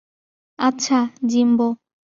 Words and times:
আচ্ছা, 0.59 0.97
জিম্বো। 1.27 1.67